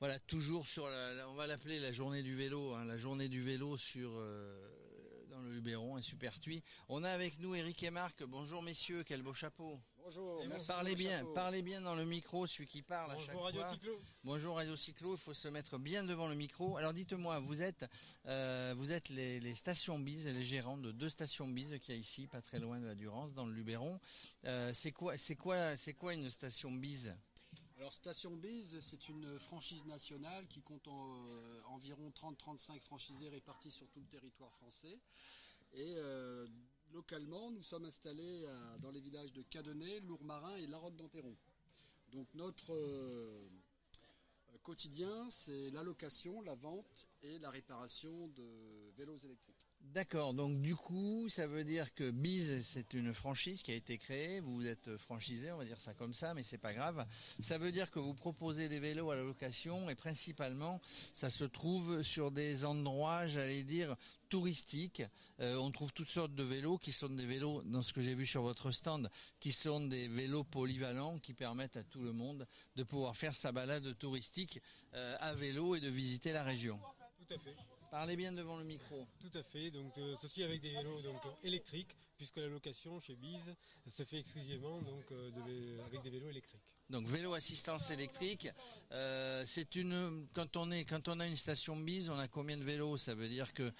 [0.00, 3.42] Voilà, toujours sur la, on va l'appeler la journée du vélo, hein, la journée du
[3.42, 4.56] vélo sur euh,
[5.28, 6.62] dans le Luberon et Supertuis.
[6.88, 8.22] On a avec nous Eric et Marc.
[8.22, 9.80] Bonjour messieurs, quel beau chapeau.
[10.04, 10.40] Bonjour.
[10.68, 13.70] Parlez bien, parlez bien dans le micro, celui qui parle Bonjour à chaque Radio fois.
[13.72, 14.00] Cyclo.
[14.22, 16.76] Bonjour Radio Cyclo, il faut se mettre bien devant le micro.
[16.76, 17.84] Alors dites-moi, vous êtes
[18.26, 21.98] euh, vous êtes les, les stations Bise, les gérants de deux stations Bise qu'il y
[21.98, 23.98] a ici, pas très loin de la Durance, dans le Luberon.
[24.44, 27.16] Euh, c'est quoi c'est quoi c'est quoi une station Bise?
[27.78, 33.88] Alors Station Bise, c'est une franchise nationale qui compte euh, environ 30-35 franchisés répartis sur
[33.90, 34.98] tout le territoire français.
[35.74, 36.48] Et euh,
[36.92, 38.44] localement, nous sommes installés
[38.80, 41.36] dans les villages de Cadenet, Lourmarin et La d'Anteron.
[42.10, 43.48] Donc notre euh,
[45.30, 49.66] c'est la location, la vente et la réparation de vélos électriques.
[49.80, 53.96] D'accord, donc du coup, ça veut dire que Bise, c'est une franchise qui a été
[53.96, 57.06] créée, vous êtes franchisé, on va dire ça comme ça, mais c'est pas grave.
[57.38, 60.80] Ça veut dire que vous proposez des vélos à la location et principalement,
[61.14, 63.96] ça se trouve sur des endroits, j'allais dire,
[64.28, 65.02] touristiques.
[65.40, 68.14] Euh, on trouve toutes sortes de vélos qui sont des vélos, dans ce que j'ai
[68.14, 69.10] vu sur votre stand,
[69.40, 73.52] qui sont des vélos polyvalents qui permettent à tout le monde de pouvoir faire sa
[73.52, 74.57] balade touristique
[74.94, 76.80] euh, à vélo et de visiter la région.
[77.18, 77.54] Tout à fait,
[77.90, 79.06] Parlez bien devant le micro.
[79.18, 79.70] tout à fait.
[79.70, 83.56] Donc euh, ceci avec des vélos donc électriques, puisque la location chez Bise
[83.88, 86.60] se fait exclusivement donc euh, de avec des vélos électriques.
[86.90, 88.48] Donc vélo assistance électrique,
[88.92, 92.58] euh, c'est une quand on est quand on a une station bise, on a combien
[92.58, 92.98] de vélos?
[92.98, 93.72] Ça veut dire que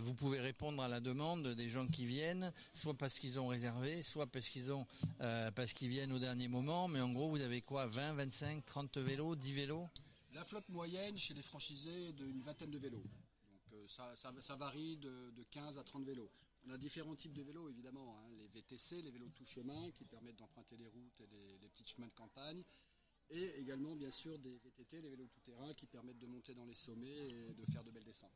[0.00, 4.02] vous pouvez répondre à la demande des gens qui viennent, soit parce qu'ils ont réservé,
[4.02, 4.86] soit parce qu'ils ont
[5.18, 6.86] parce qu'ils viennent au dernier moment.
[6.88, 7.86] Mais en gros, vous avez quoi?
[7.86, 9.88] 20, 25, 30 vélos, 10 vélos?
[10.36, 13.02] La flotte moyenne chez les franchisés est d'une vingtaine de vélos.
[13.48, 16.30] Donc euh, ça, varie de, de 15 à 30 vélos.
[16.66, 18.18] On a différents types de vélos évidemment.
[18.18, 18.28] hein.
[18.36, 21.26] Les VTC, les vélos tout chemin qui permettent d'emprunter les routes et
[21.58, 22.62] les petits chemins de campagne.
[23.30, 26.64] Et également bien sûr des VTT, les vélos tout terrain qui permettent de monter dans
[26.64, 28.30] les sommets et de faire de belles descentes.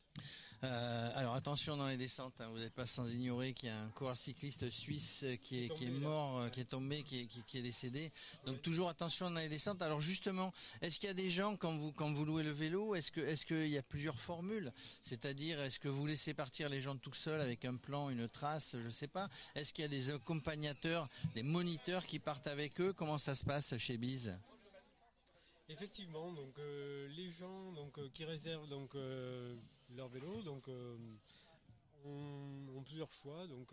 [0.65, 3.81] Euh, alors attention dans les descentes, hein, vous n'êtes pas sans ignorer qu'il y a
[3.81, 6.09] un coureur cycliste suisse euh, qui est, qui est Tombé, là.
[6.09, 8.11] mort, euh, qui est tombé, qui est, qui, qui est décédé.
[8.47, 9.81] Donc toujours attention dans les descentes.
[9.81, 10.53] Alors justement,
[10.83, 13.21] est-ce qu'il y a des gens quand vous quand vous louez le vélo, est-ce que
[13.21, 14.73] est-ce qu'il y a plusieurs formules?
[15.03, 18.75] C'est-à-dire est-ce que vous laissez partir les gens tout seuls avec un plan, une trace,
[18.83, 22.93] je sais pas Est-ce qu'il y a des accompagnateurs, des moniteurs qui partent avec eux?
[22.93, 24.37] Comment ça se passe chez Bise?
[25.71, 29.55] Effectivement, donc euh, les gens donc euh, qui réservent donc euh,
[29.95, 30.69] leur vélo donc
[32.05, 33.73] ont, plusieurs choix donc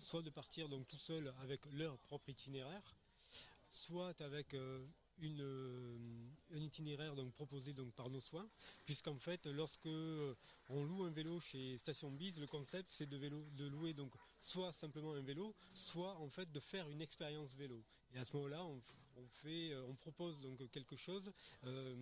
[0.00, 2.96] soit de partir donc tout seul avec leur propre itinéraire,
[3.70, 4.80] soit avec un
[6.50, 8.48] itinéraire donc proposé donc par nos soins,
[8.84, 9.88] puisqu'en fait lorsque
[10.68, 14.12] on loue un vélo chez Station Bise, le concept c'est de vélo de louer donc
[14.40, 17.84] soit simplement un vélo, soit en fait de faire une expérience vélo.
[18.14, 18.64] Et à ce moment-là,
[19.46, 21.32] euh, on propose donc quelque chose
[21.64, 21.94] euh,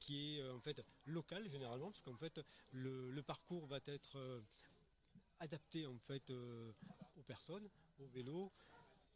[0.00, 2.40] qui est euh, en fait local généralement, parce qu'en fait
[2.72, 4.42] le, parcours va être
[5.40, 8.52] adapté en fait aux personnes, aux vélos,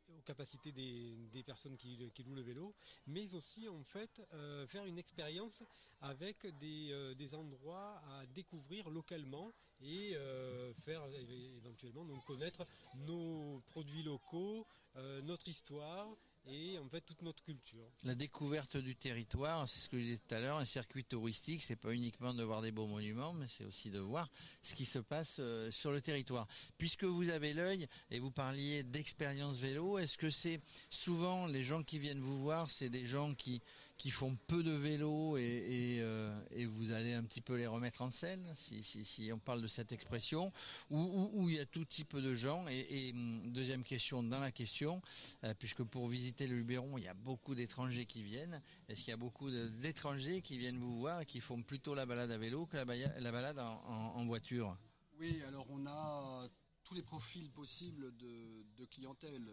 [0.09, 2.75] aux capacités des, personnes qui, louent le vélo,
[3.07, 4.21] mais aussi en fait
[4.67, 5.63] faire une expérience
[6.01, 12.67] avec des endroits à découvrir localement et euh, faire é- éventuellement donc connaître
[13.07, 16.09] nos produits locaux, euh, notre histoire
[16.47, 17.85] et en fait toute notre culture.
[18.03, 21.63] La découverte du territoire, c'est ce que je disais tout à l'heure, un circuit touristique,
[21.63, 24.29] c'est pas uniquement de voir des beaux monuments, mais c'est aussi de voir
[24.63, 26.47] ce qui se passe euh, sur le territoire.
[26.79, 31.83] Puisque vous avez l'œil et vous parliez d'expérience vélo, est-ce que c'est souvent les gens
[31.83, 33.61] qui viennent vous voir, c'est des gens qui
[34.01, 38.09] qui font peu de vélo euh, et vous allez un petit peu les remettre en
[38.09, 40.55] scène, si on parle de cette expression,
[40.89, 42.67] ou il y a tout type de gens.
[42.69, 45.03] Et, hum, deuxième question dans la question,
[45.45, 48.63] euh, puisque pour visiter le Luberon, il y a beaucoup d'étrangers qui viennent.
[48.89, 52.07] Est-ce qu'il y a beaucoup d'étrangers qui viennent vous voir et qui font plutôt la
[52.07, 54.79] balade à vélo que la, la balade en, voiture?
[55.19, 56.49] Oui, alors on a
[56.85, 59.47] tous les profils possibles de, de clientèle.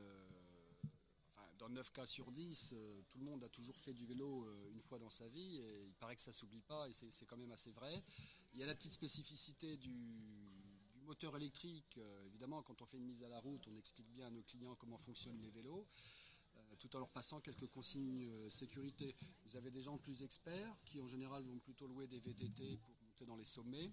[1.57, 4.71] Dans 9 cas sur 10, euh, tout le monde a toujours fait du vélo euh,
[4.71, 7.38] une fois dans sa vie et il paraît que ça s'oublie pas et c'est quand
[7.38, 8.04] même assez vrai.
[8.54, 9.92] Il y a la petite spécificité du,
[11.04, 11.98] moteur électrique.
[12.00, 14.44] Euh, évidemment, quand on fait une mise à la route, on explique bien à nos
[14.44, 15.88] clients comment fonctionnent les vélos.
[16.80, 19.15] tout en leur passant quelques consignes sécurité.
[19.45, 22.94] Vous avez des gens plus experts qui en général vont plutôt louer des VTT pour
[23.06, 23.89] monter dans les sommets.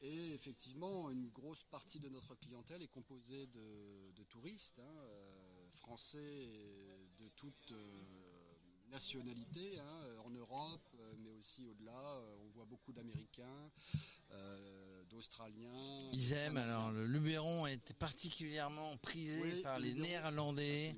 [0.00, 5.04] Et effectivement, une grosse partie de notre clientèle est composée de, touristes, hein,
[5.76, 6.48] français
[7.18, 8.00] de toute euh,
[8.90, 11.92] nationalité, hein, en Europe, euh, mais aussi au-delà.
[11.92, 13.70] Euh, On voit beaucoup d'Américains,
[14.32, 16.10] euh, d'Australiens.
[16.12, 16.56] Ils aiment.
[16.56, 20.96] Alors le Luberon est particulièrement prisé Oui, par le les Luberon, Néerlandais,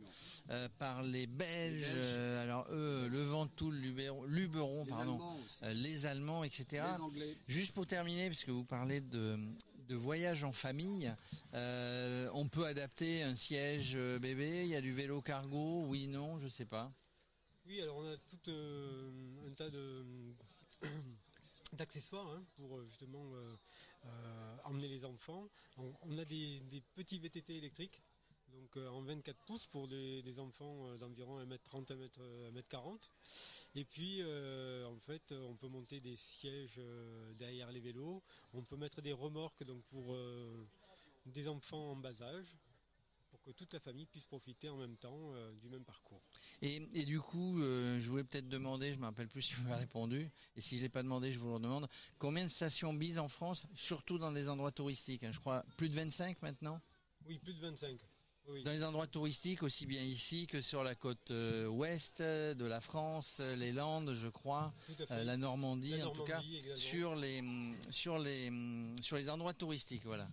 [0.50, 1.80] euh, par les Belges.
[1.80, 1.94] Les Belges.
[1.98, 6.84] euh, alors eux, le Ventoux, le Luberon, Luberon, Les pardon, Allemands euh, les Allemands, etc.
[6.94, 7.36] Les Anglais.
[7.46, 9.38] Juste pour terminer, puisque vous parlez de,
[9.94, 11.14] voyage en famille,
[11.54, 14.62] euh, on peut adapter un siège euh, bébé.
[14.64, 16.92] Il y a du vélo cargo, oui, non, je sais pas.
[17.66, 19.70] Oui, alors on a tout euh, un tas
[21.72, 23.32] d'accessoires hein, pour justement
[24.64, 25.48] emmener les enfants.
[25.76, 28.02] On, on a des, des petits VTT électriques,
[28.52, 32.08] donc euh, en 24 pouces pour des, enfants euh, d'environ 1m30, 1m,
[32.54, 33.10] 1m40.
[33.74, 38.22] Et puis euh, en fait on peut monter des sièges euh, derrière les vélos,
[38.52, 40.66] on peut mettre des remorques donc pour euh,
[41.26, 42.56] des enfants en bas âge
[43.32, 46.20] pour que toute la famille puisse profiter en même temps euh, du même parcours.
[46.60, 49.62] Et, et du coup, euh, je voulais peut-être demander, je me rappelle plus si vous
[49.62, 51.88] m'avez répondu, et si je l'ai pas demandé, je vous le demande,
[52.18, 55.88] combien de stations BIS en France, surtout dans des endroits touristiques hein, Je crois plus
[55.88, 56.78] de 25 maintenant?
[57.26, 57.98] Oui, plus de 25.
[58.48, 58.64] Oui.
[58.64, 62.80] Dans les endroits touristiques, aussi bien ici que sur la côte euh, ouest de la
[62.80, 64.72] France, euh, les Landes, je crois,
[65.10, 66.42] euh, la Normandie, La en tout cas,
[66.74, 70.28] sur les hum, sur les hum, sur les endroits touristiques, voilà.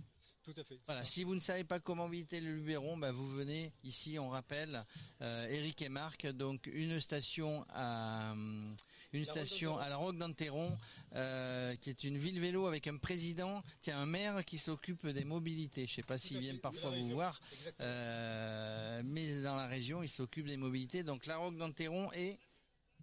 [0.54, 0.76] Tout à fait.
[0.76, 1.12] c'est Voilà, ça.
[1.12, 4.84] si vous ne savez pas comment visiter le Luberon, bah vous venez ici, on rappelle,
[5.22, 8.76] euh, Eric et Marc, donc une station à hum,
[9.14, 10.78] une La station à la Roque d'Anteron,
[11.16, 15.08] euh, qui est une ville vélo avec un président, qui a un maire qui s'occupe
[15.08, 15.88] des mobilités.
[15.88, 17.40] Je sais pas s'ils viennent fait, parfois vous voir,
[17.80, 21.04] euh, mais dans la région, il s'occupe des mobilités.
[21.04, 22.38] Donc la Roque d'Anteron et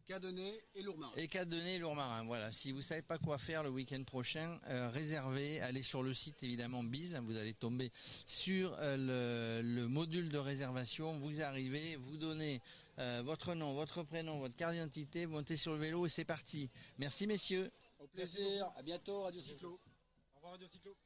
[0.06, 1.12] Cadenet et Lourmarin.
[1.17, 2.25] et Cadenet et Lourmarin.
[2.25, 2.53] Voilà.
[2.53, 5.61] Si vous savez pas quoi faire le week-end prochain, euh, réservez.
[5.61, 7.17] Allez sur le site évidemment Bise.
[7.25, 7.91] Vous allez tomber
[8.25, 11.19] sur euh, le, le module de réservation.
[11.19, 12.61] Vous arrivez, vous donnez
[12.99, 16.70] euh, votre nom, votre prénom, votre carte d'identité, montez sur le vélo et c'est parti.
[16.99, 17.70] Merci messieurs.
[17.99, 18.70] Au plaisir.
[18.76, 19.81] À bientôt, Radio Cyclo.
[20.35, 20.97] Au revoir Radio Cyclo.